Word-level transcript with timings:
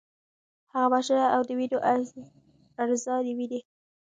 هغه 0.71 0.87
وژنه 0.91 1.25
او 1.35 1.41
د 1.47 1.49
وینو 1.59 1.77
ارزاني 2.81 3.33
ویني. 3.35 3.59